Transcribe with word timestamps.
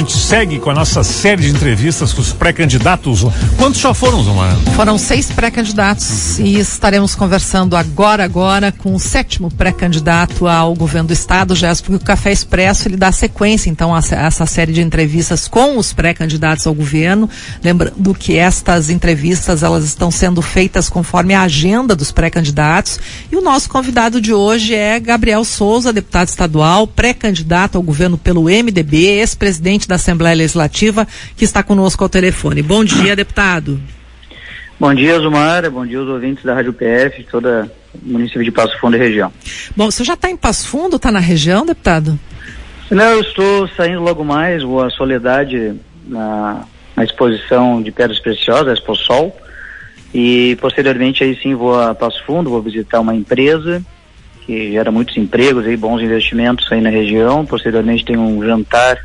A 0.00 0.02
gente 0.02 0.16
segue 0.16 0.58
com 0.58 0.70
a 0.70 0.74
nossa 0.74 1.04
série 1.04 1.42
de 1.42 1.50
entrevistas 1.50 2.14
com 2.14 2.22
os 2.22 2.32
pré-candidatos. 2.32 3.22
Quantos 3.58 3.78
já 3.78 3.92
foram, 3.92 4.22
Zumar? 4.24 4.56
Foram 4.74 4.96
seis 4.96 5.30
pré-candidatos 5.30 6.38
e 6.38 6.58
estaremos 6.58 7.14
conversando 7.14 7.76
agora, 7.76 8.24
agora, 8.24 8.72
com 8.72 8.94
o 8.94 8.98
sétimo 8.98 9.50
pré-candidato 9.50 10.48
ao 10.48 10.74
governo 10.74 11.08
do 11.08 11.12
estado, 11.12 11.54
Jéssica, 11.54 11.90
porque 11.90 12.02
o 12.02 12.06
Café 12.06 12.32
Expresso 12.32 12.88
ele 12.88 12.96
dá 12.96 13.12
sequência, 13.12 13.68
então, 13.68 13.94
a, 13.94 13.98
a 13.98 14.26
essa 14.26 14.46
série 14.46 14.72
de 14.72 14.80
entrevistas 14.80 15.46
com 15.46 15.76
os 15.76 15.92
pré-candidatos 15.92 16.66
ao 16.66 16.72
governo. 16.72 17.28
Lembrando 17.62 18.14
que 18.14 18.38
estas 18.38 18.88
entrevistas, 18.88 19.62
elas 19.62 19.84
estão 19.84 20.10
sendo 20.10 20.40
feitas 20.40 20.88
conforme 20.88 21.34
a 21.34 21.42
agenda 21.42 21.94
dos 21.94 22.10
pré-candidatos. 22.10 22.98
E 23.30 23.36
o 23.36 23.42
nosso 23.42 23.68
convidado 23.68 24.18
de 24.18 24.32
hoje 24.32 24.74
é 24.74 24.98
Gabriel 24.98 25.44
Souza, 25.44 25.92
deputado 25.92 26.28
estadual, 26.28 26.86
pré-candidato 26.86 27.76
ao 27.76 27.82
governo 27.82 28.16
pelo 28.16 28.44
MDB, 28.44 28.96
ex-presidente 28.96 29.89
da 29.90 29.96
Assembleia 29.96 30.34
Legislativa, 30.34 31.06
que 31.36 31.44
está 31.44 31.62
conosco 31.62 32.02
ao 32.02 32.08
telefone. 32.08 32.62
Bom 32.62 32.82
dia, 32.82 33.14
deputado. 33.14 33.80
Bom 34.78 34.94
dia, 34.94 35.18
Zumara. 35.20 35.68
Bom 35.68 35.84
dia 35.84 35.98
aos 35.98 36.08
ouvintes 36.08 36.42
da 36.42 36.54
Rádio 36.54 36.72
PF, 36.72 37.24
toda 37.30 37.70
o 37.94 38.12
município 38.12 38.44
de 38.44 38.50
Passo 38.50 38.78
Fundo 38.80 38.96
e 38.96 38.98
região. 38.98 39.30
Bom, 39.76 39.90
você 39.90 40.02
já 40.02 40.14
está 40.14 40.30
em 40.30 40.36
Passo 40.36 40.68
Fundo, 40.68 40.96
está 40.96 41.12
na 41.12 41.18
região, 41.18 41.66
deputado? 41.66 42.18
Não, 42.90 43.04
eu 43.04 43.20
estou 43.20 43.68
saindo 43.76 44.00
logo 44.00 44.24
mais, 44.24 44.62
vou 44.62 44.82
à 44.82 44.90
Soledade 44.90 45.74
na, 46.06 46.64
na 46.96 47.04
exposição 47.04 47.82
de 47.82 47.92
pedras 47.92 48.18
preciosas, 48.18 48.78
Expo 48.78 48.96
Sol, 48.96 49.36
e 50.14 50.56
posteriormente 50.60 51.22
aí 51.22 51.38
sim 51.40 51.54
vou 51.54 51.78
a 51.78 51.94
Passo 51.94 52.24
Fundo, 52.24 52.50
vou 52.50 52.62
visitar 52.62 53.00
uma 53.00 53.14
empresa 53.14 53.84
que 54.46 54.72
gera 54.72 54.90
muitos 54.90 55.16
empregos 55.16 55.66
e 55.66 55.76
bons 55.76 56.00
investimentos 56.02 56.70
aí 56.72 56.80
na 56.80 56.90
região. 56.90 57.46
Posteriormente 57.46 58.04
tem 58.04 58.16
um 58.16 58.42
jantar 58.44 58.98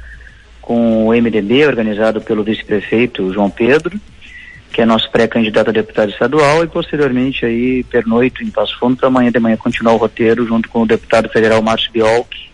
com 0.65 1.07
o 1.07 1.13
MDB, 1.13 1.67
organizado 1.67 2.19
pelo 2.19 2.43
vice-prefeito 2.43 3.31
João 3.31 3.51
Pedro, 3.51 3.99
que 4.73 4.81
é 4.81 4.85
nosso 4.85 5.09
pré-candidato 5.11 5.69
a 5.69 5.73
deputado 5.73 6.09
estadual, 6.09 6.63
e 6.63 6.67
posteriormente 6.67 7.45
aí 7.45 7.83
pernoito 7.83 8.43
em 8.43 8.49
Passo 8.49 8.77
Fundo 8.79 8.97
para 8.97 9.07
amanhã 9.07 9.31
de 9.31 9.39
manhã 9.39 9.55
continuar 9.55 9.93
o 9.93 9.97
roteiro 9.97 10.45
junto 10.45 10.67
com 10.67 10.81
o 10.81 10.87
deputado 10.87 11.29
federal 11.29 11.61
Márcio 11.61 11.91
Biolk, 11.93 12.49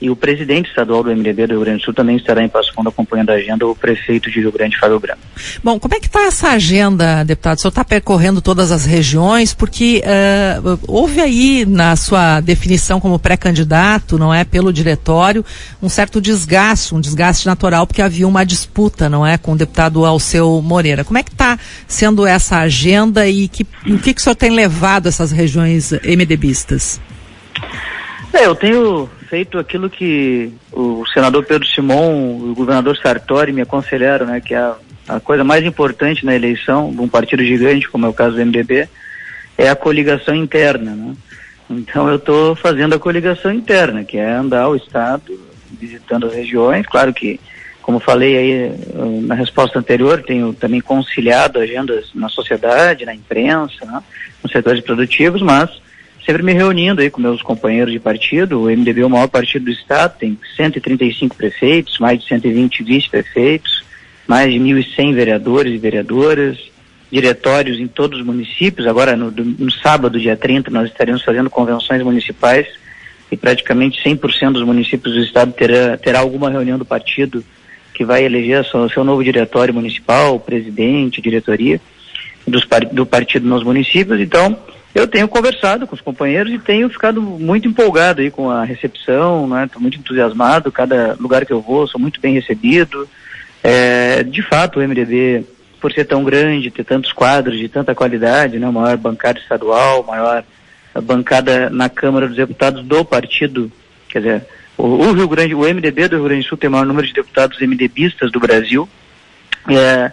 e 0.00 0.08
o 0.08 0.16
presidente 0.16 0.68
estadual 0.68 1.02
do 1.02 1.10
MDB 1.10 1.46
do 1.46 1.54
Rio 1.54 1.60
Grande 1.60 1.78
do 1.80 1.84
Sul 1.84 1.94
também 1.94 2.16
estará 2.16 2.42
em 2.42 2.48
Passo 2.48 2.72
Fundo 2.72 2.88
acompanhando 2.88 3.30
a 3.30 3.34
agenda, 3.34 3.66
o 3.66 3.74
prefeito 3.74 4.30
de 4.30 4.40
Rio 4.40 4.52
Grande, 4.52 4.78
Fábio 4.78 5.00
Branco. 5.00 5.20
Bom, 5.62 5.78
como 5.78 5.94
é 5.94 6.00
que 6.00 6.06
está 6.06 6.22
essa 6.22 6.50
agenda, 6.50 7.24
deputado? 7.24 7.58
O 7.58 7.60
senhor 7.60 7.70
está 7.70 7.84
percorrendo 7.84 8.40
todas 8.40 8.70
as 8.70 8.84
regiões, 8.84 9.52
porque 9.52 10.02
uh, 10.04 10.78
houve 10.86 11.20
aí 11.20 11.66
na 11.66 11.96
sua 11.96 12.40
definição 12.40 13.00
como 13.00 13.18
pré-candidato, 13.18 14.18
não 14.18 14.32
é, 14.32 14.44
pelo 14.44 14.72
diretório, 14.72 15.44
um 15.82 15.88
certo 15.88 16.20
desgaste, 16.20 16.94
um 16.94 17.00
desgaste 17.00 17.46
natural, 17.46 17.86
porque 17.86 18.02
havia 18.02 18.26
uma 18.28 18.44
disputa, 18.44 19.08
não 19.08 19.26
é, 19.26 19.36
com 19.36 19.52
o 19.52 19.56
deputado 19.56 20.04
Alceu 20.04 20.62
Moreira. 20.62 21.04
Como 21.04 21.18
é 21.18 21.22
que 21.22 21.32
está 21.32 21.58
sendo 21.88 22.26
essa 22.26 22.58
agenda 22.58 23.28
e 23.28 23.48
que, 23.48 23.66
o 23.86 23.98
que, 23.98 24.14
que 24.14 24.20
o 24.20 24.22
senhor 24.22 24.36
tem 24.36 24.50
levado 24.50 25.08
essas 25.08 25.32
regiões 25.32 25.90
MDBistas? 25.92 27.00
É, 28.32 28.46
eu 28.46 28.54
tenho 28.54 29.08
feito 29.28 29.58
aquilo 29.58 29.90
que 29.90 30.52
o 30.72 31.04
senador 31.12 31.44
Pedro 31.44 31.66
Simon 31.66 32.46
e 32.46 32.50
o 32.50 32.54
governador 32.54 32.96
Sartori 32.96 33.52
me 33.52 33.62
aconselharam, 33.62 34.26
né, 34.26 34.40
que 34.40 34.54
a, 34.54 34.74
a 35.08 35.20
coisa 35.20 35.44
mais 35.44 35.64
importante 35.64 36.24
na 36.24 36.34
eleição 36.34 36.90
de 36.90 37.00
um 37.00 37.08
partido 37.08 37.42
gigante, 37.44 37.88
como 37.88 38.06
é 38.06 38.08
o 38.08 38.14
caso 38.14 38.36
do 38.36 38.44
MDB, 38.44 38.88
é 39.56 39.68
a 39.68 39.76
coligação 39.76 40.34
interna, 40.34 40.92
né? 40.94 41.14
Então 41.70 42.08
eu 42.08 42.16
estou 42.16 42.54
fazendo 42.54 42.94
a 42.94 42.98
coligação 42.98 43.52
interna, 43.52 44.02
que 44.02 44.16
é 44.16 44.32
andar 44.32 44.68
o 44.68 44.76
estado, 44.76 45.38
visitando 45.70 46.26
as 46.26 46.32
regiões, 46.32 46.86
claro 46.86 47.12
que 47.12 47.38
como 47.82 48.00
falei 48.00 48.36
aí 48.36 48.72
na 49.22 49.34
resposta 49.34 49.78
anterior, 49.78 50.22
tenho 50.22 50.52
também 50.52 50.78
conciliado 50.78 51.58
agendas 51.58 52.10
na 52.14 52.28
sociedade, 52.28 53.06
na 53.06 53.14
imprensa, 53.14 53.84
né, 53.86 54.02
nos 54.42 54.52
setores 54.52 54.82
produtivos, 54.82 55.40
mas 55.40 55.70
sempre 56.24 56.42
me 56.42 56.52
reunindo 56.52 57.00
aí 57.00 57.10
com 57.10 57.20
meus 57.20 57.42
companheiros 57.42 57.92
de 57.92 57.98
partido. 57.98 58.62
O 58.62 58.70
MDB 58.70 59.00
é 59.00 59.06
o 59.06 59.10
maior 59.10 59.28
partido 59.28 59.64
do 59.64 59.70
estado, 59.70 60.18
tem 60.18 60.38
135 60.56 61.36
prefeitos, 61.36 61.98
mais 61.98 62.20
de 62.20 62.28
120 62.28 62.82
vice-prefeitos, 62.82 63.84
mais 64.26 64.52
de 64.52 64.58
1.100 64.58 65.14
vereadores 65.14 65.72
e 65.72 65.78
vereadoras, 65.78 66.58
diretórios 67.10 67.78
em 67.78 67.86
todos 67.86 68.20
os 68.20 68.26
municípios. 68.26 68.86
Agora, 68.86 69.16
no, 69.16 69.30
no 69.30 69.70
sábado, 69.72 70.20
dia 70.20 70.36
30, 70.36 70.70
nós 70.70 70.90
estaremos 70.90 71.22
fazendo 71.22 71.48
convenções 71.48 72.02
municipais 72.02 72.66
e 73.30 73.36
praticamente 73.36 74.02
100% 74.02 74.52
dos 74.52 74.64
municípios 74.64 75.14
do 75.14 75.20
estado 75.20 75.52
terá, 75.52 75.96
terá 75.96 76.20
alguma 76.20 76.50
reunião 76.50 76.78
do 76.78 76.84
partido 76.84 77.44
que 77.94 78.04
vai 78.04 78.24
eleger 78.24 78.64
o 78.74 78.88
seu 78.88 79.02
novo 79.02 79.24
diretório 79.24 79.74
municipal, 79.74 80.38
presidente, 80.38 81.20
diretoria 81.20 81.80
dos, 82.46 82.66
do 82.92 83.04
partido 83.04 83.46
nos 83.46 83.62
municípios. 83.62 84.20
Então, 84.20 84.56
eu 84.98 85.06
tenho 85.06 85.28
conversado 85.28 85.86
com 85.86 85.94
os 85.94 86.00
companheiros 86.00 86.52
e 86.52 86.58
tenho 86.58 86.88
ficado 86.90 87.22
muito 87.22 87.68
empolgado 87.68 88.20
aí 88.20 88.30
com 88.30 88.50
a 88.50 88.64
recepção, 88.64 89.46
né? 89.46 89.64
Estou 89.64 89.80
muito 89.80 89.98
entusiasmado, 89.98 90.72
cada 90.72 91.16
lugar 91.20 91.46
que 91.46 91.52
eu 91.52 91.60
vou 91.60 91.86
sou 91.86 92.00
muito 92.00 92.20
bem 92.20 92.34
recebido. 92.34 93.08
É, 93.62 94.22
de 94.24 94.42
fato, 94.42 94.78
o 94.80 94.82
MDB, 94.82 95.44
por 95.80 95.92
ser 95.92 96.04
tão 96.04 96.24
grande, 96.24 96.70
ter 96.70 96.84
tantos 96.84 97.12
quadros 97.12 97.58
de 97.58 97.68
tanta 97.68 97.94
qualidade, 97.94 98.58
né? 98.58 98.68
maior 98.70 98.96
bancada 98.96 99.38
estadual, 99.38 100.04
maior 100.04 100.44
bancada 101.02 101.70
na 101.70 101.88
Câmara 101.88 102.26
dos 102.26 102.36
Deputados 102.36 102.84
do 102.84 103.04
partido, 103.04 103.70
quer 104.08 104.18
dizer, 104.18 104.46
o, 104.76 104.84
o 104.84 105.12
Rio 105.12 105.28
Grande, 105.28 105.54
o 105.54 105.60
MDB 105.60 106.08
do 106.08 106.16
Rio 106.16 106.24
Grande 106.24 106.42
do 106.42 106.48
Sul 106.48 106.58
tem 106.58 106.68
o 106.68 106.72
maior 106.72 106.86
número 106.86 107.06
de 107.06 107.12
deputados 107.12 107.60
MDBistas 107.60 108.32
do 108.32 108.40
Brasil. 108.40 108.88
É, 109.68 110.10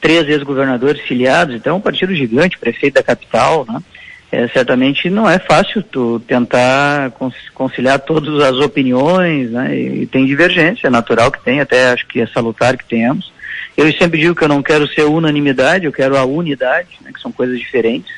três 0.00 0.28
ex-governadores 0.28 1.00
filiados, 1.02 1.54
então 1.54 1.76
um 1.76 1.80
partido 1.80 2.12
gigante, 2.12 2.58
prefeito 2.58 2.94
da 2.94 3.02
capital, 3.04 3.64
né? 3.68 3.80
É, 4.32 4.48
certamente 4.48 5.10
não 5.10 5.28
é 5.28 5.38
fácil 5.38 5.82
tu 5.82 6.18
tentar 6.26 7.12
conciliar 7.52 8.00
todas 8.00 8.42
as 8.42 8.56
opiniões, 8.56 9.50
né? 9.50 9.76
E, 9.76 10.02
e, 10.02 10.06
tem 10.06 10.24
divergência, 10.24 10.86
é 10.86 10.90
natural 10.90 11.30
que 11.30 11.44
tem, 11.44 11.60
até 11.60 11.90
acho 11.90 12.06
que 12.06 12.18
é 12.18 12.26
salutar 12.26 12.78
que 12.78 12.88
tenhamos. 12.88 13.30
Eu 13.76 13.92
sempre 13.92 14.18
digo 14.18 14.34
que 14.34 14.42
eu 14.42 14.48
não 14.48 14.62
quero 14.62 14.88
ser 14.88 15.04
unanimidade, 15.04 15.84
eu 15.84 15.92
quero 15.92 16.16
a 16.16 16.24
unidade, 16.24 16.88
né? 17.02 17.10
que 17.12 17.20
são 17.20 17.30
coisas 17.30 17.58
diferentes. 17.58 18.10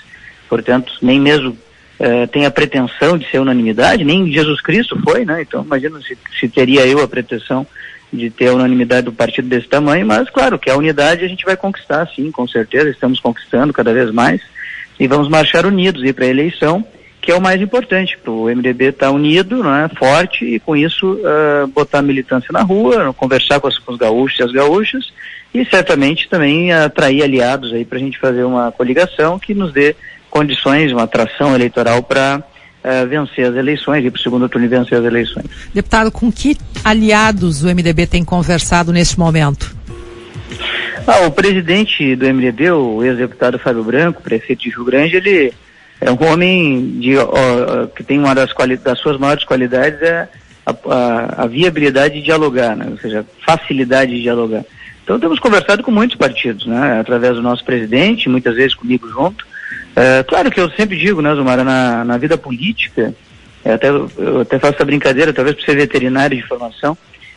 Portanto, 0.49 0.93
nem 1.03 1.21
mesmo 1.21 1.59
é, 1.99 2.29
tem 2.29 2.47
a 2.47 2.51
pretensão 2.51 3.19
de 3.19 3.29
ser 3.29 3.41
unanimidade, 3.41 4.05
nem 4.05 4.31
Jesus 4.31 4.61
Cristo 4.61 4.97
foi, 5.03 5.25
né? 5.25 5.43
Então, 5.43 5.65
imagina 5.65 6.01
se, 6.01 6.17
se 6.39 6.49
teria 6.49 6.87
eu 6.87 7.03
a 7.03 7.09
pretensão 7.09 7.67
de 8.13 8.31
ter 8.31 8.49
a 8.49 8.55
unanimidade 8.55 9.07
do 9.07 9.13
partido 9.13 9.49
desse 9.49 9.67
tamanho, 9.67 10.07
mas 10.07 10.31
claro 10.31 10.61
que 10.61 10.71
a 10.71 10.77
unidade 10.77 11.25
a 11.25 11.29
gente 11.29 11.45
vai 11.45 11.57
conquistar, 11.57 12.09
sim, 12.15 12.31
com 12.31 12.47
certeza, 12.47 12.89
estamos 12.89 13.19
conquistando 13.19 13.73
cada 13.73 13.93
vez 13.93 14.13
mais 14.13 14.41
e 14.99 15.07
vamos 15.07 15.29
marchar 15.29 15.67
unidos 15.67 16.11
para 16.13 16.25
a 16.25 16.29
eleição, 16.29 16.85
que 17.21 17.33
é 17.33 17.35
o 17.35 17.41
mais 17.41 17.61
importante, 17.61 18.19
para 18.19 18.31
o 18.31 18.45
MDB 18.45 18.87
estar 18.87 19.07
tá 19.07 19.13
unido, 19.13 19.63
né, 19.63 19.89
forte, 19.99 20.45
e 20.45 20.61
com 20.61 20.77
isso 20.77 21.15
uh, 21.15 21.67
botar 21.69 22.01
a 22.01 22.03
militância 22.03 22.51
na 22.53 22.63
rua, 22.63 23.15
conversar 23.15 23.61
com, 23.61 23.67
as, 23.67 23.79
com 23.79 23.93
os 23.93 23.99
gaúchos 23.99 24.39
e 24.39 24.43
as 24.43 24.53
gaúchas, 24.53 25.13
e 25.55 25.65
certamente 25.65 26.29
também 26.29 26.73
atrair 26.73 27.23
aliados 27.23 27.73
aí 27.73 27.85
para 27.85 27.99
a 27.99 28.01
gente 28.01 28.19
fazer 28.19 28.45
uma 28.45 28.71
coligação 28.73 29.39
que 29.39 29.55
nos 29.55 29.73
dê 29.73 29.97
condições, 30.29 30.93
uma 30.93 31.05
atração 31.05 31.55
eleitoral 31.55 32.03
para 32.03 32.43
uh, 32.85 33.09
vencer 33.09 33.47
as 33.47 33.57
eleições, 33.57 34.05
ir 34.05 34.11
para 34.11 34.19
o 34.19 34.23
segundo 34.23 34.49
turno 34.49 34.67
e 34.67 34.69
vencer 34.69 34.99
as 34.99 35.05
eleições. 35.05 35.47
Deputado, 35.73 36.11
com 36.11 36.31
que 36.31 36.59
aliados 36.85 37.63
o 37.63 37.69
MDB 37.69 38.07
tem 38.07 38.25
conversado 38.25 38.93
neste 38.93 39.19
momento? 39.19 39.75
Ah, 41.07 41.27
o 41.27 41.31
presidente 41.31 42.17
do 42.17 42.27
MDB, 42.27 42.71
o 42.71 43.05
ex-deputado 43.05 43.59
Fábio 43.59 43.85
Branco, 43.85 44.23
prefeito 44.23 44.63
de 44.63 44.71
Rio 44.71 44.85
Grande, 44.85 45.17
ele 45.17 45.53
é 46.01 46.11
um 46.11 46.33
homem 46.33 46.99
de, 46.99 47.17
ó, 47.19 47.87
que 47.95 48.03
tem 48.03 48.19
uma 48.19 48.35
das, 48.35 48.51
das, 48.83 48.99
suas 48.99 49.19
maiores 49.19 49.45
qualidades 49.45 50.01
é 50.01 50.29
a, 50.65 50.71
a, 50.73 51.43
a, 51.43 51.47
viabilidade 51.47 52.15
de 52.15 52.23
dialogar, 52.23 52.75
né? 52.75 52.89
ou 52.91 52.99
seja, 52.99 53.25
facilidade 53.45 54.15
de 54.15 54.23
dialogar. 54.23 54.65
Então 55.03 55.21
temos 55.21 55.39
conversado 55.39 55.83
com 55.83 55.91
muitos 55.91 56.17
partidos, 56.17 56.65
né? 56.65 56.99
através 56.99 57.35
do 57.35 57.43
nosso 57.43 57.63
presidente, 57.65 58.29
muitas 58.31 58.55
vezes 58.55 58.75
comigo 58.75 59.07
junto. 59.09 59.47
É, 59.95 60.23
claro 60.23 60.51
que 60.51 60.59
eu 60.59 60.71
sempre 60.71 60.97
digo, 60.97 61.21
né, 61.21 61.35
Zumara, 61.35 61.63
na, 61.63 62.03
na 62.03 62.17
vida 62.17 62.39
política, 62.39 63.15
é, 63.63 63.75
até, 63.75 63.91
eu 63.91 64.41
até 64.41 64.59
faço 64.59 64.75
essa 64.75 64.85
brincadeira, 64.85 65.35
talvez 65.35 65.55
por 65.55 65.65
ser 65.65 65.77
veterinário 65.77 66.37
de 66.37 66.47
formação, 66.47 66.97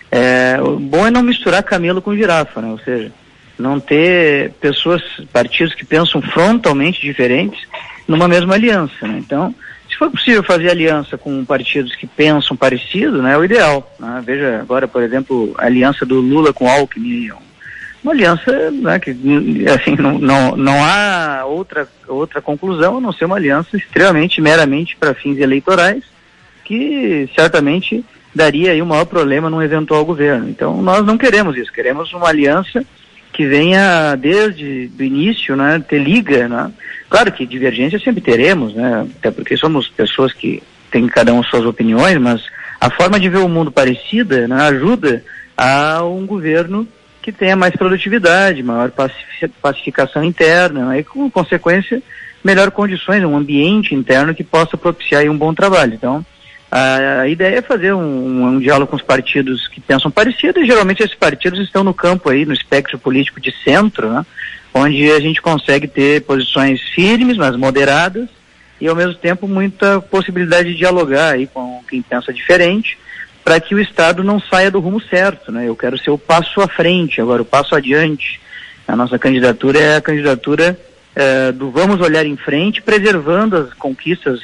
é, 0.10 0.58
o 0.62 0.80
bom 0.80 1.06
é 1.06 1.12
não 1.12 1.22
misturar 1.22 1.62
camelo 1.64 2.02
com 2.02 2.16
girafa, 2.16 2.62
né? 2.62 2.70
ou 2.70 2.80
seja, 2.80 3.12
não 3.58 3.80
ter 3.80 4.52
pessoas, 4.62 5.02
partidos 5.32 5.74
que 5.74 5.86
pensam 5.86 6.22
frontalmente 6.22 7.02
diferentes 7.02 7.60
numa 8.08 8.28
mesma 8.28 8.54
aliança. 8.54 9.08
Né? 9.08 9.18
Então, 9.20 9.54
se 9.90 9.98
for 9.98 10.12
possível 10.12 10.44
fazer 10.44 10.70
aliança 10.70 11.18
com 11.18 11.44
partidos 11.46 11.96
que 11.96 12.06
pensam 12.06 12.56
parecido, 12.56 13.22
né, 13.22 13.34
é 13.34 13.38
o 13.38 13.44
ideal. 13.44 13.96
Né? 14.00 14.22
Veja 14.26 14.60
agora, 14.62 14.88
por 14.88 15.02
exemplo, 15.02 15.56
a 15.58 15.66
aliança 15.66 16.06
do 16.06 16.20
Lula 16.20 16.54
com 16.54 16.70
Alckmin, 16.70 17.32
uma 18.04 18.14
aliança 18.14 18.72
né, 18.72 19.00
que 19.00 19.12
assim 19.70 19.96
não, 19.96 20.18
não, 20.18 20.56
não 20.56 20.84
há 20.84 21.44
outra 21.46 21.88
outra 22.08 22.42
conclusão 22.42 22.98
a 22.98 23.02
não 23.02 23.12
ser 23.12 23.26
uma 23.26 23.36
aliança 23.36 23.76
extremamente 23.76 24.40
meramente 24.40 24.96
para 24.96 25.14
fins 25.14 25.38
eleitorais 25.38 26.04
que 26.64 27.30
certamente 27.36 28.06
daria 28.34 28.72
aí 28.72 28.82
o 28.82 28.86
maior 28.86 29.06
problema 29.06 29.50
num 29.50 29.62
eventual 29.62 30.06
governo. 30.06 30.48
Então 30.48 30.82
nós 30.82 31.06
não 31.06 31.18
queremos 31.18 31.58
isso, 31.58 31.72
queremos 31.72 32.14
uma 32.14 32.30
aliança 32.30 32.86
que 33.38 33.46
venha 33.46 34.16
desde 34.16 34.90
o 35.00 35.04
início, 35.04 35.56
né, 35.56 35.80
ter 35.88 36.00
liga, 36.00 36.48
né? 36.48 36.72
Claro 37.08 37.32
que 37.32 37.46
divergência 37.46 38.00
sempre 38.00 38.20
teremos, 38.20 38.74
né? 38.74 39.06
Até 39.20 39.30
porque 39.30 39.56
somos 39.56 39.88
pessoas 39.88 40.34
que 40.34 40.64
têm 40.90 41.06
cada 41.06 41.32
um 41.32 41.44
suas 41.44 41.64
opiniões, 41.64 42.18
mas 42.18 42.42
a 42.82 42.90
forma 42.90 43.20
de 43.20 43.30
ver 43.30 43.38
o 43.38 43.48
mundo 43.48 43.72
parecida 43.72 44.48
né, 44.48 44.60
ajuda 44.64 45.24
a 45.56 46.04
um 46.04 46.26
governo 46.26 46.88
que 47.22 47.32
tenha 47.32 47.56
mais 47.56 47.76
produtividade, 47.76 48.64
maior 48.64 48.92
pacificação 49.62 50.24
interna 50.24 50.88
né, 50.88 51.00
e, 51.02 51.04
com 51.04 51.30
consequência, 51.30 52.02
melhor 52.44 52.72
condições, 52.72 53.24
um 53.24 53.38
ambiente 53.38 53.94
interno 53.94 54.34
que 54.34 54.44
possa 54.44 54.76
propiciar 54.76 55.24
um 55.26 55.38
bom 55.38 55.54
trabalho. 55.54 55.94
Então, 55.94 56.26
a, 56.70 57.22
a 57.22 57.28
ideia 57.28 57.60
é 57.60 57.62
fazer 57.62 57.94
um, 57.94 58.46
um, 58.46 58.60
diálogo 58.60 58.90
com 58.90 58.96
os 58.98 59.02
partidos 59.02 59.68
que 59.68 59.80
pensam 59.80 60.12
parecido 60.12 60.60
e 60.60 60.66
geralmente 60.66 61.02
esses 61.02 61.16
partidos 61.16 61.60
estão 61.60 61.84
no 61.84 61.94
campo 61.94 62.30
aí, 62.30 62.46
no 62.46 62.54
espectro 62.54 63.00
político 63.00 63.40
de 63.40 63.54
centro, 63.64 64.10
né, 64.10 64.26
onde 64.74 65.10
a 65.12 65.20
gente 65.20 65.42
consegue 65.42 65.88
ter 65.88 66.22
posições 66.24 66.82
firmes, 66.90 67.38
mas 67.38 67.56
moderadas, 67.56 68.28
e 68.80 68.88
ao 68.88 68.96
mesmo 68.96 69.16
tempo 69.16 69.48
muita 69.48 70.02
possibilidade 70.02 70.72
de 70.72 70.78
dialogar 70.78 71.34
aí 71.34 71.48
com 71.48 71.82
quem 71.90 72.02
pensa 72.02 72.34
diferente, 72.34 72.98
para 73.44 73.62
que 73.62 73.74
o 73.74 73.80
Estado 73.80 74.24
não 74.24 74.40
saia 74.40 74.70
do 74.70 74.82
rumo 74.82 75.02
certo, 75.02 75.54
né? 75.54 75.70
Eu 75.70 75.76
quero 75.76 75.98
ser 75.98 76.12
o 76.12 76.18
passo 76.18 76.60
à 76.60 76.68
frente, 76.68 77.22
agora 77.22 77.42
o 77.42 77.46
passo 77.46 77.76
adiante. 77.76 78.42
A 78.86 78.94
nossa 78.94 79.18
candidatura 79.18 79.80
é 79.80 79.96
a 79.96 80.02
candidatura 80.02 80.78
é, 81.16 81.54
do 81.54 81.72
vamos 81.72 82.02
olhar 82.02 82.26
em 82.26 82.36
frente, 82.36 82.82
preservando 82.82 83.56
as 83.56 83.74
conquistas 83.74 84.42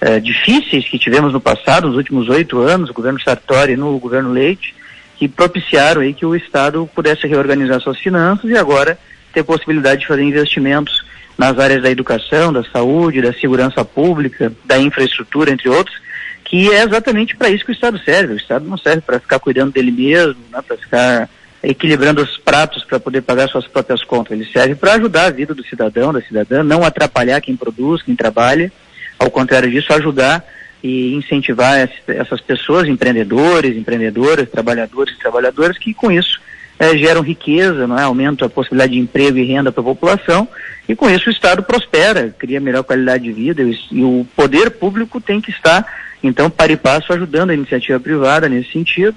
é, 0.00 0.18
difíceis 0.18 0.88
que 0.88 0.98
tivemos 0.98 1.32
no 1.32 1.40
passado, 1.40 1.88
nos 1.88 1.96
últimos 1.96 2.28
oito 2.28 2.58
anos, 2.58 2.90
o 2.90 2.94
governo 2.94 3.20
Sartori 3.20 3.72
e 3.72 3.76
no 3.76 3.98
governo 3.98 4.32
Leite, 4.32 4.74
que 5.16 5.28
propiciaram 5.28 6.00
aí 6.00 6.14
que 6.14 6.24
o 6.24 6.34
Estado 6.34 6.88
pudesse 6.94 7.26
reorganizar 7.26 7.80
suas 7.80 7.98
finanças 7.98 8.50
e 8.50 8.56
agora 8.56 8.98
ter 9.32 9.42
possibilidade 9.42 10.00
de 10.00 10.06
fazer 10.06 10.22
investimentos 10.22 11.04
nas 11.36 11.58
áreas 11.58 11.82
da 11.82 11.90
educação, 11.90 12.52
da 12.52 12.64
saúde, 12.64 13.20
da 13.20 13.32
segurança 13.32 13.84
pública, 13.84 14.52
da 14.64 14.78
infraestrutura, 14.78 15.50
entre 15.50 15.68
outros, 15.68 15.96
que 16.44 16.70
é 16.72 16.82
exatamente 16.82 17.36
para 17.36 17.50
isso 17.50 17.64
que 17.64 17.70
o 17.70 17.74
Estado 17.74 17.98
serve. 17.98 18.34
O 18.34 18.36
Estado 18.36 18.66
não 18.66 18.76
serve 18.76 19.02
para 19.02 19.20
ficar 19.20 19.38
cuidando 19.38 19.72
dele 19.72 19.90
mesmo, 19.90 20.40
né, 20.50 20.60
para 20.66 20.76
ficar 20.76 21.28
equilibrando 21.62 22.22
os 22.22 22.38
pratos 22.38 22.84
para 22.84 22.98
poder 22.98 23.20
pagar 23.20 23.48
suas 23.48 23.66
próprias 23.66 24.02
contas. 24.02 24.32
Ele 24.32 24.50
serve 24.50 24.74
para 24.74 24.94
ajudar 24.94 25.26
a 25.26 25.30
vida 25.30 25.54
do 25.54 25.64
cidadão, 25.64 26.12
da 26.12 26.22
cidadã, 26.22 26.62
não 26.62 26.84
atrapalhar 26.84 27.40
quem 27.40 27.56
produz, 27.56 28.02
quem 28.02 28.16
trabalha, 28.16 28.72
ao 29.20 29.30
contrário 29.30 29.70
disso, 29.70 29.92
ajudar 29.92 30.42
e 30.82 31.14
incentivar 31.14 31.88
essas 32.08 32.40
pessoas, 32.40 32.88
empreendedores, 32.88 33.76
empreendedoras, 33.76 34.48
trabalhadores 34.48 35.14
e 35.14 35.18
trabalhadoras, 35.18 35.76
que 35.76 35.92
com 35.92 36.10
isso 36.10 36.40
é, 36.78 36.96
geram 36.96 37.20
riqueza, 37.20 37.86
não 37.86 37.98
é? 37.98 38.02
aumenta 38.02 38.46
a 38.46 38.48
possibilidade 38.48 38.94
de 38.94 38.98
emprego 38.98 39.36
e 39.36 39.44
renda 39.44 39.70
para 39.70 39.82
a 39.82 39.84
população, 39.84 40.48
e 40.88 40.96
com 40.96 41.10
isso 41.10 41.28
o 41.28 41.32
Estado 41.32 41.62
prospera, 41.62 42.34
cria 42.38 42.58
melhor 42.58 42.82
qualidade 42.82 43.24
de 43.24 43.32
vida, 43.32 43.62
e, 43.62 44.02
o 44.02 44.26
poder 44.34 44.70
público 44.70 45.20
tem 45.20 45.38
que 45.38 45.50
estar, 45.50 45.86
então, 46.22 46.48
para 46.48 46.72
e 46.72 46.76
passo, 46.76 47.12
ajudando 47.12 47.50
a 47.50 47.54
iniciativa 47.54 48.00
privada 48.00 48.48
nesse 48.48 48.72
sentido, 48.72 49.14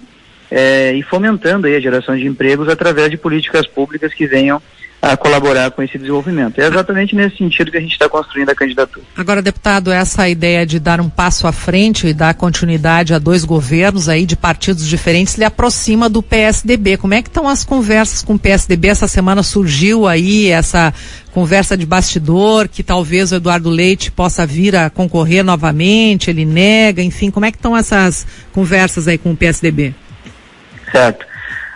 é, 0.55 0.93
e 0.93 1.01
fomentando 1.01 1.65
aí 1.65 1.75
a 1.75 1.79
geração 1.79 2.15
de 2.15 2.27
empregos 2.27 2.69
através 2.69 3.09
de 3.09 3.17
políticas 3.17 3.65
públicas 3.65 4.13
que 4.13 4.27
venham 4.27 4.61
a 5.01 5.17
colaborar 5.17 5.69
com 5.71 5.83
esse 5.83 5.97
desenvolvimento. 5.97 6.61
É 6.61 6.67
exatamente 6.67 7.13
nesse 7.13 7.37
sentido 7.37 7.69
que 7.69 7.75
a 7.75 7.81
gente 7.81 7.91
está 7.91 8.07
construindo 8.07 8.49
a 8.51 8.55
candidatura. 8.55 9.05
Agora, 9.17 9.41
deputado, 9.41 9.91
essa 9.91 10.29
ideia 10.29 10.65
de 10.65 10.79
dar 10.79 11.01
um 11.01 11.09
passo 11.09 11.45
à 11.45 11.51
frente 11.51 12.07
e 12.07 12.13
dar 12.13 12.33
continuidade 12.35 13.13
a 13.13 13.19
dois 13.19 13.43
governos 13.43 14.07
aí 14.07 14.25
de 14.25 14.37
partidos 14.37 14.87
diferentes 14.87 15.35
lhe 15.35 15.43
aproxima 15.43 16.07
do 16.07 16.23
PSDB. 16.23 16.95
Como 16.95 17.15
é 17.15 17.21
que 17.21 17.27
estão 17.27 17.49
as 17.49 17.65
conversas 17.65 18.23
com 18.23 18.35
o 18.35 18.39
PSDB? 18.39 18.87
Essa 18.87 19.07
semana 19.07 19.43
surgiu 19.43 20.07
aí 20.07 20.47
essa 20.47 20.93
conversa 21.33 21.75
de 21.75 21.85
bastidor 21.85 22.69
que 22.69 22.81
talvez 22.81 23.31
o 23.31 23.35
Eduardo 23.35 23.69
Leite 23.69 24.09
possa 24.09 24.45
vir 24.45 24.73
a 24.73 24.89
concorrer 24.89 25.43
novamente, 25.43 26.29
ele 26.29 26.45
nega, 26.45 27.01
enfim, 27.01 27.29
como 27.29 27.45
é 27.45 27.51
que 27.51 27.57
estão 27.57 27.75
essas 27.75 28.25
conversas 28.53 29.07
aí 29.07 29.17
com 29.17 29.31
o 29.31 29.35
PSDB? 29.35 29.93
Certo. 30.93 31.25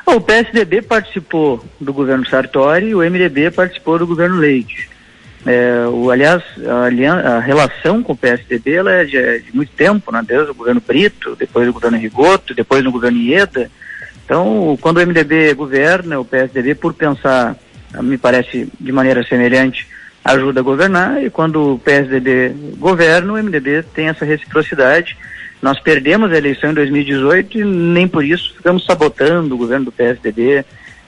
O 0.06 0.22
PSDB 0.22 0.84
participou 0.84 1.66
do 1.82 1.92
governo 1.92 2.26
Sartori 2.30 2.90
e 2.90 2.96
o 2.96 3.00
MDB 3.00 3.50
participou 3.50 3.98
do 3.98 4.06
governo 4.06 4.38
Leite. 4.38 4.88
É, 5.44 5.88
o, 5.88 6.12
aliás, 6.12 6.44
a, 6.68 7.38
a, 7.38 7.40
relação 7.40 8.04
com 8.04 8.14
o 8.14 8.18
PSDB 8.18 8.74
ela 8.74 8.92
é 8.92 9.06
de, 9.06 9.40
de, 9.40 9.56
muito 9.56 9.72
tempo, 9.72 10.12
né? 10.12 10.24
desde 10.26 10.52
o 10.52 10.54
governo 10.54 10.82
Brito, 10.86 11.36
depois 11.36 11.66
do 11.66 11.74
governo 11.74 11.98
Rigoto, 11.98 12.54
depois 12.54 12.84
do 12.84 12.92
governo 12.92 13.18
Ieda. 13.18 13.72
Então, 14.24 14.78
quando 14.80 14.98
o 14.98 15.06
MDB 15.06 15.54
governa, 15.56 16.20
o 16.20 16.26
PSDB, 16.26 16.76
por 16.76 16.94
pensar, 16.94 17.56
me 18.02 18.18
parece 18.18 18.72
de 18.80 18.92
maneira 18.92 19.24
semelhante, 19.24 19.88
ajuda 20.24 20.60
a 20.60 20.64
governar, 20.64 21.24
e 21.24 21.30
quando 21.30 21.74
o 21.74 21.80
PSDB 21.80 22.54
governa, 22.78 23.34
o 23.34 23.38
MDB 23.38 23.84
tem 23.96 24.10
essa 24.10 24.26
reciprocidade 24.26 25.18
nós 25.62 25.80
perdemos 25.80 26.32
a 26.32 26.38
eleição 26.38 26.72
em 26.72 26.76
2018 26.76 27.60
e 27.60 27.64
nem 27.64 28.08
por 28.08 28.24
isso 28.24 28.54
ficamos 28.56 28.86
sabotando 28.86 29.56
o 29.56 29.58
governo 29.58 29.86
do 29.86 29.92
PSDB, 29.92 30.64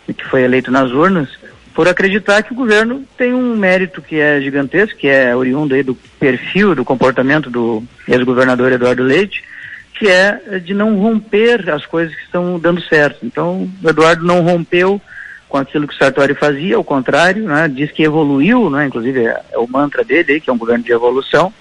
que 0.07 0.25
foi 0.25 0.43
eleito 0.43 0.71
nas 0.71 0.91
urnas, 0.91 1.29
por 1.73 1.87
acreditar 1.87 2.41
que 2.41 2.51
o 2.51 2.55
governo 2.55 3.03
tem 3.17 3.33
um 3.33 3.55
mérito 3.55 4.01
que 4.01 4.19
é 4.19 4.41
gigantesco, 4.41 4.97
que 4.97 5.07
é 5.07 5.35
oriundo 5.35 5.75
aí 5.75 5.83
do 5.83 5.95
perfil, 6.19 6.73
do 6.73 6.83
comportamento 6.83 7.49
do 7.49 7.83
ex-governador 8.07 8.71
Eduardo 8.71 9.03
Leite, 9.03 9.43
que 9.93 10.07
é 10.07 10.59
de 10.59 10.73
não 10.73 10.97
romper 10.97 11.69
as 11.69 11.85
coisas 11.85 12.15
que 12.15 12.23
estão 12.23 12.59
dando 12.59 12.81
certo. 12.81 13.25
Então, 13.25 13.69
o 13.83 13.89
Eduardo 13.89 14.25
não 14.25 14.41
rompeu 14.41 14.99
com 15.47 15.57
aquilo 15.57 15.87
que 15.87 15.93
o 15.93 15.97
Sartori 15.97 16.33
fazia, 16.35 16.75
ao 16.75 16.83
contrário, 16.83 17.43
né, 17.43 17.67
diz 17.67 17.91
que 17.91 18.03
evoluiu, 18.03 18.69
né, 18.69 18.85
inclusive 18.85 19.25
é, 19.25 19.41
é 19.51 19.57
o 19.57 19.67
mantra 19.67 20.03
dele, 20.03 20.39
que 20.39 20.49
é 20.49 20.53
um 20.53 20.57
governo 20.57 20.83
de 20.83 20.91
evolução, 20.91 21.53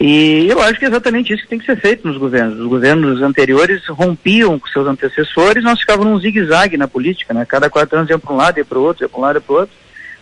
e 0.00 0.48
eu 0.48 0.60
acho 0.60 0.78
que 0.78 0.84
é 0.84 0.88
exatamente 0.88 1.32
isso 1.32 1.42
que 1.44 1.48
tem 1.48 1.58
que 1.58 1.66
ser 1.66 1.76
feito 1.76 2.06
nos 2.06 2.16
governos. 2.16 2.58
Os 2.58 2.66
governos 2.66 3.22
anteriores 3.22 3.86
rompiam 3.86 4.58
com 4.58 4.66
seus 4.68 4.86
antecessores, 4.86 5.62
nós 5.62 5.80
ficávamos 5.80 6.12
num 6.12 6.20
zigue-zague 6.20 6.76
na 6.76 6.88
política, 6.88 7.32
né? 7.32 7.44
Cada 7.44 7.70
quatro 7.70 7.96
anos 7.96 8.10
ia 8.10 8.18
para 8.18 8.32
um 8.32 8.36
lado, 8.36 8.58
ia 8.58 8.64
para 8.64 8.78
o 8.78 8.82
outro, 8.82 9.04
ia 9.04 9.08
para 9.08 9.18
um 9.18 9.22
lado, 9.22 9.36
ia 9.36 9.40
para 9.40 9.52
o 9.52 9.56
outro, 9.56 9.74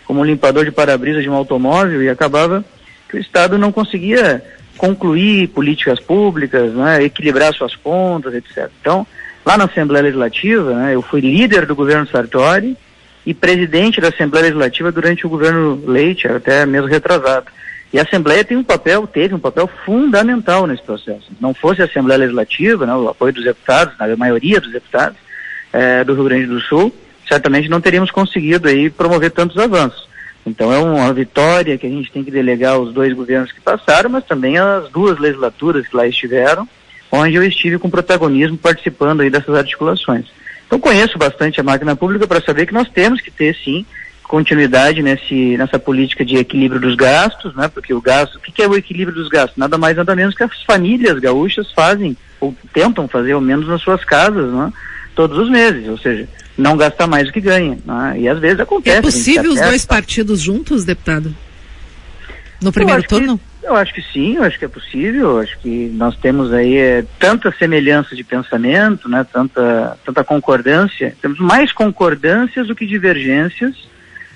como 0.04 0.20
um 0.20 0.24
limpador 0.24 0.64
de 0.64 0.70
para-brisa 0.70 1.22
de 1.22 1.28
um 1.28 1.34
automóvel, 1.34 2.02
e 2.02 2.08
acabava 2.08 2.64
que 3.08 3.16
o 3.16 3.20
Estado 3.20 3.56
não 3.56 3.72
conseguia 3.72 4.42
concluir 4.76 5.48
políticas 5.48 6.00
públicas, 6.00 6.72
né? 6.72 7.02
equilibrar 7.02 7.54
suas 7.54 7.74
contas, 7.74 8.34
etc. 8.34 8.70
Então, 8.80 9.06
lá 9.44 9.56
na 9.56 9.64
Assembleia 9.64 10.04
Legislativa, 10.04 10.74
né, 10.74 10.94
eu 10.94 11.02
fui 11.02 11.20
líder 11.20 11.66
do 11.66 11.74
governo 11.74 12.06
Sartori 12.06 12.76
e 13.24 13.34
presidente 13.34 14.00
da 14.00 14.08
Assembleia 14.08 14.46
Legislativa 14.46 14.90
durante 14.90 15.26
o 15.26 15.30
governo 15.30 15.82
Leite, 15.86 16.26
até 16.26 16.66
mesmo 16.66 16.88
retrasado. 16.88 17.46
E 17.92 17.98
a 17.98 18.02
Assembleia 18.02 18.42
tem 18.42 18.56
um 18.56 18.64
papel, 18.64 19.06
teve 19.06 19.34
um 19.34 19.38
papel 19.38 19.68
fundamental 19.84 20.66
nesse 20.66 20.82
processo. 20.82 21.30
Não 21.38 21.52
fosse 21.52 21.82
a 21.82 21.84
Assembleia 21.84 22.20
Legislativa, 22.20 22.86
né, 22.86 22.94
o 22.94 23.08
apoio 23.08 23.34
dos 23.34 23.44
deputados, 23.44 23.94
a 23.98 24.16
maioria 24.16 24.60
dos 24.60 24.72
deputados 24.72 25.18
é, 25.72 26.02
do 26.02 26.14
Rio 26.14 26.24
Grande 26.24 26.46
do 26.46 26.60
Sul, 26.60 26.94
certamente 27.28 27.68
não 27.68 27.80
teríamos 27.80 28.10
conseguido 28.10 28.68
aí 28.68 28.88
promover 28.88 29.30
tantos 29.30 29.58
avanços. 29.58 30.08
Então 30.44 30.72
é 30.72 30.78
uma 30.78 31.12
vitória 31.12 31.78
que 31.78 31.86
a 31.86 31.90
gente 31.90 32.10
tem 32.10 32.24
que 32.24 32.30
delegar 32.30 32.74
aos 32.74 32.92
dois 32.92 33.12
governos 33.12 33.52
que 33.52 33.60
passaram, 33.60 34.10
mas 34.10 34.24
também 34.24 34.58
às 34.58 34.88
duas 34.88 35.18
legislaturas 35.18 35.86
que 35.86 35.96
lá 35.96 36.06
estiveram, 36.06 36.66
onde 37.10 37.36
eu 37.36 37.44
estive 37.44 37.78
com 37.78 37.90
protagonismo 37.90 38.56
participando 38.56 39.20
aí 39.20 39.30
dessas 39.30 39.54
articulações. 39.54 40.26
Então 40.66 40.80
conheço 40.80 41.18
bastante 41.18 41.60
a 41.60 41.64
máquina 41.64 41.94
pública 41.94 42.26
para 42.26 42.40
saber 42.40 42.66
que 42.66 42.74
nós 42.74 42.88
temos 42.88 43.20
que 43.20 43.30
ter 43.30 43.54
sim 43.54 43.84
continuidade 44.32 45.02
nesse, 45.02 45.58
nessa 45.58 45.78
política 45.78 46.24
de 46.24 46.38
equilíbrio 46.38 46.80
dos 46.80 46.96
gastos, 46.96 47.54
né? 47.54 47.68
Porque 47.68 47.92
o 47.92 48.00
gasto, 48.00 48.36
o 48.36 48.40
que, 48.40 48.50
que 48.50 48.62
é 48.62 48.66
o 48.66 48.74
equilíbrio 48.74 49.14
dos 49.14 49.28
gastos? 49.28 49.58
Nada 49.58 49.76
mais 49.76 49.94
nada 49.94 50.16
menos 50.16 50.34
que 50.34 50.42
as 50.42 50.62
famílias 50.62 51.18
gaúchas 51.18 51.70
fazem 51.72 52.16
ou 52.40 52.56
tentam 52.72 53.06
fazer, 53.06 53.32
ao 53.32 53.42
menos 53.42 53.68
nas 53.68 53.82
suas 53.82 54.02
casas, 54.06 54.50
né? 54.50 54.72
Todos 55.14 55.36
os 55.36 55.50
meses, 55.50 55.86
ou 55.86 55.98
seja, 55.98 56.26
não 56.56 56.78
gastar 56.78 57.06
mais 57.06 57.26
do 57.26 57.32
que 57.34 57.42
ganha. 57.42 57.78
Né? 57.84 58.20
E 58.20 58.26
às 58.26 58.38
vezes 58.38 58.58
acontece. 58.60 58.96
É 58.96 59.02
possível 59.02 59.52
os 59.52 59.60
dois 59.60 59.84
partidos 59.84 60.40
juntos, 60.40 60.86
deputado? 60.86 61.36
No 62.62 62.72
primeiro 62.72 63.02
turno? 63.02 63.38
Que, 63.60 63.66
eu 63.66 63.76
acho 63.76 63.92
que 63.92 64.00
sim, 64.00 64.36
eu 64.36 64.44
acho 64.44 64.58
que 64.58 64.64
é 64.64 64.68
possível. 64.68 65.32
Eu 65.32 65.40
acho 65.40 65.58
que 65.58 65.92
nós 65.92 66.16
temos 66.16 66.54
aí 66.54 66.78
é, 66.78 67.04
tanta 67.18 67.52
semelhança 67.58 68.16
de 68.16 68.24
pensamento, 68.24 69.10
né? 69.10 69.26
Tanta, 69.30 69.98
tanta 70.06 70.24
concordância. 70.24 71.14
Temos 71.20 71.38
mais 71.38 71.70
concordâncias 71.70 72.66
do 72.68 72.74
que 72.74 72.86
divergências 72.86 73.91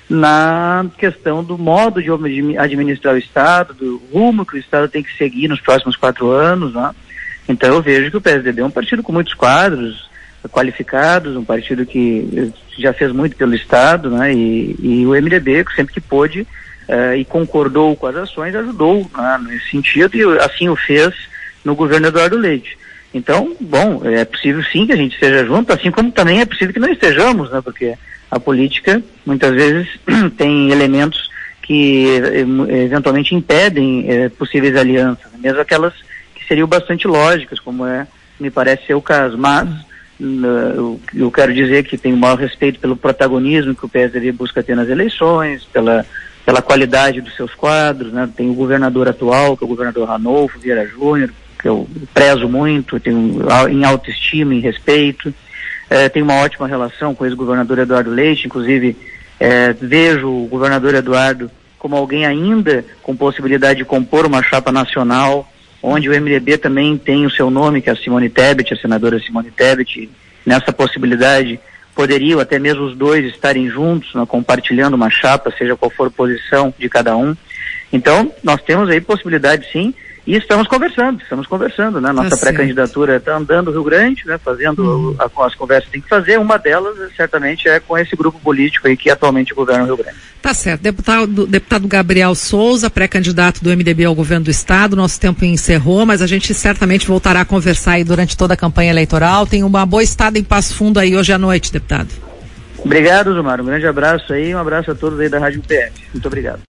na 0.08 0.86
questão 0.96 1.42
do 1.42 1.58
modo 1.58 2.00
de 2.00 2.10
administrar 2.58 3.14
o 3.14 3.18
Estado, 3.18 3.75
do 3.75 4.00
rumo 4.12 4.46
que 4.46 4.56
o 4.56 4.58
Estado 4.58 4.88
tem 4.88 5.02
que 5.02 5.16
seguir 5.16 5.48
nos 5.48 5.60
próximos 5.60 5.96
quatro 5.96 6.30
anos. 6.30 6.75
Né? 6.75 6.90
Então 7.48 7.75
eu 7.75 7.82
vejo 7.82 8.10
que 8.10 8.16
o 8.16 8.20
PSDB 8.20 8.60
é 8.60 8.64
um 8.64 8.70
partido 8.70 9.02
com 9.02 9.12
muitos 9.12 9.34
quadros 9.34 10.08
qualificados, 10.48 11.36
um 11.36 11.44
partido 11.44 11.84
que 11.84 12.52
já 12.78 12.92
fez 12.92 13.10
muito 13.12 13.36
pelo 13.36 13.54
Estado, 13.54 14.10
né? 14.10 14.32
e, 14.32 14.76
e 14.80 15.06
o 15.06 15.10
MDB, 15.10 15.64
sempre 15.75 15.94
que 15.94 16.00
pôde 16.00 16.42
uh, 16.42 17.16
e 17.16 17.25
concordou 17.25 17.96
com 17.96 18.06
as 18.06 18.16
ações, 18.16 18.54
ajudou 18.54 19.10
né? 19.16 19.40
nesse 19.48 19.70
sentido, 19.70 20.16
e 20.16 20.38
assim 20.38 20.68
o 20.68 20.76
fez 20.76 21.14
no 21.64 21.75
governo 21.75 22.06
Eduardo 22.06 22.36
Leite. 22.36 22.78
Então, 23.12 23.56
bom, 23.60 24.02
é 24.04 24.25
possível 24.25 24.62
sim 24.64 24.86
que 24.86 24.92
a 24.92 24.96
gente 24.96 25.14
esteja 25.14 25.44
junto, 25.44 25.72
assim 25.72 25.90
como 25.90 26.12
também 26.12 26.40
é 26.40 26.46
possível 26.46 26.72
que 26.72 26.80
não 26.80 26.92
estejamos, 26.92 27.50
né? 27.50 27.60
Porque 27.62 27.96
a 28.30 28.40
política 28.40 29.02
muitas 29.25 29.54
vezes 29.54 29.88
tem 30.37 30.71
elementos 30.71 31.30
que 31.62 32.06
eh, 32.09 32.85
eventualmente 32.85 33.35
impedem 33.35 34.04
eh, 34.09 34.28
possíveis 34.28 34.76
alianças, 34.76 35.33
mesmo 35.38 35.61
aquelas 35.61 35.95
que 36.35 36.47
seriam 36.47 36.68
bastante 36.68 37.09
lógicas, 37.09 37.59
como 37.59 37.85
é, 37.85 38.06
me 38.38 38.50
parece 38.50 38.87
ser 38.87 38.95
o 38.95 39.02
caso. 39.02 39.37
Mas 39.37 39.68
eu, 40.21 41.00
eu 41.14 41.30
quero 41.30 41.52
dizer 41.52 41.85
que 41.85 41.99
tenho 41.99 42.14
o 42.14 42.18
maior 42.18 42.38
respeito 42.38 42.78
pelo 42.78 42.97
protagonismo 42.97 43.75
que 43.75 43.85
o 43.85 43.88
PSDB 43.88 44.33
busca 44.33 44.62
ter 44.62 44.76
nas 44.76 44.88
eleições, 44.88 45.64
pela 45.64 46.06
pela 46.47 46.62
qualidade 46.62 47.21
dos 47.21 47.35
seus 47.35 47.52
quadros, 47.56 48.12
né? 48.12 48.30
Tem 48.37 48.49
o 48.49 48.54
governador 48.54 49.09
atual, 49.09 49.56
que 49.56 49.64
é 49.64 49.66
o 49.66 49.68
governador 49.68 50.06
Ranolfo 50.06 50.61
Vieira 50.61 50.87
Júnior, 50.87 51.33
que 51.61 51.66
eu 51.66 51.88
prezo 52.14 52.49
muito, 52.49 53.00
tenho 53.00 53.42
em 53.68 53.85
autoestima, 53.85 54.54
em 54.54 54.61
respeito. 54.61 55.35
É, 55.88 56.09
tenho 56.09 56.25
uma 56.25 56.40
ótima 56.40 56.66
relação 56.66 57.14
com 57.14 57.25
o 57.25 57.26
ex-governador 57.26 57.78
Eduardo 57.78 58.11
Leite, 58.11 58.47
inclusive 58.47 58.97
é, 59.38 59.73
vejo 59.73 60.28
o 60.28 60.47
governador 60.47 60.95
Eduardo 60.95 61.50
como 61.78 61.97
alguém 61.97 62.26
ainda 62.26 62.85
com 63.02 63.16
possibilidade 63.16 63.78
de 63.78 63.85
compor 63.85 64.26
uma 64.26 64.43
chapa 64.43 64.73
nacional, 64.73 65.49
onde 65.83 66.09
o 66.09 66.12
MDB 66.12 66.59
também 66.59 66.97
tem 66.97 67.26
o 67.26 67.31
seu 67.31 67.50
nome, 67.50 67.81
que 67.81 67.88
é 67.88 67.93
a 67.93 67.97
Simone 67.97 68.28
Tebet, 68.28 68.75
a 68.75 68.76
senadora 68.76 69.21
Simone 69.21 69.50
Tebet, 69.50 70.11
nessa 70.45 70.73
possibilidade 70.73 71.61
poderiam 71.95 72.40
até 72.40 72.59
mesmo 72.59 72.85
os 72.85 72.97
dois 72.97 73.25
estarem 73.25 73.71
juntos, 73.71 74.14
né, 74.14 74.25
compartilhando 74.26 74.95
uma 74.95 75.09
chapa, 75.09 75.55
seja 75.57 75.76
qual 75.76 75.90
for 75.90 76.09
a 76.09 76.11
posição 76.11 76.73
de 76.78 76.88
cada 76.90 77.16
um. 77.16 77.35
Então, 77.90 78.31
nós 78.43 78.61
temos 78.62 78.90
aí 78.90 79.00
possibilidade 79.00 79.66
sim, 79.73 79.95
e 80.26 80.37
estamos 80.37 80.66
conversando, 80.66 81.23
estamos 81.23 81.47
conversando, 81.47 82.00
né? 82.00 82.11
Nossa 82.11 82.30
tá 82.30 82.37
pré-candidatura 82.37 83.16
está 83.16 83.37
andando 83.37 83.66
no 83.66 83.73
Rio 83.73 83.85
Grande, 83.85 84.26
né? 84.26 84.37
Fazendo 84.38 84.83
uhum. 84.83 85.16
a, 85.18 85.47
as 85.47 85.54
conversas 85.54 85.87
que 85.87 85.92
tem 85.92 86.00
que 86.00 86.09
fazer. 86.09 86.37
Uma 86.38 86.59
delas, 86.59 86.97
certamente, 87.16 87.68
é 87.68 87.78
com 87.78 87.97
esse 87.97 88.16
grupo 88.16 88.40
político 88.40 88.88
aí 88.88 88.97
que 88.97 89.09
atualmente 89.09 89.54
governa 89.54 89.85
o 89.85 89.87
Rio 89.87 89.97
Grande. 89.99 90.16
Tá 90.42 90.52
certo. 90.52 90.83
Deputado, 90.83 91.47
deputado 91.47 91.87
Gabriel 91.87 92.35
Souza, 92.35 92.90
pré-candidato 92.90 93.62
do 93.62 93.71
MDB 93.71 94.04
ao 94.04 94.16
governo 94.16 94.47
do 94.47 94.50
Estado. 94.50 94.97
Nosso 94.97 95.21
tempo 95.21 95.45
encerrou, 95.45 96.04
mas 96.04 96.21
a 96.21 96.26
gente 96.26 96.52
certamente 96.54 97.06
voltará 97.06 97.42
a 97.42 97.45
conversar 97.45 97.92
aí 97.92 98.04
durante 98.04 98.37
toda 98.37 98.54
a 98.54 98.56
campanha 98.56 98.90
eleitoral. 98.90 99.47
Tem 99.47 99.62
uma 99.62 99.87
boa 99.87 100.02
estada 100.02 100.38
em 100.38 100.42
Passo 100.42 100.75
Fundo 100.75 100.99
aí 100.99 101.16
hoje 101.16 101.33
à 101.33 101.38
noite, 101.38 101.73
deputado. 101.73 102.09
Obrigado, 102.78 103.33
Zumar. 103.33 103.61
Um 103.61 103.64
grande 103.64 103.87
abraço 103.87 104.33
aí, 104.33 104.54
um 104.54 104.59
abraço 104.59 104.90
a 104.90 104.95
todos 104.95 105.18
aí 105.21 105.28
da 105.28 105.38
Rádio 105.38 105.61
UPF. 105.61 105.92
Muito 106.12 106.26
obrigado. 106.26 106.61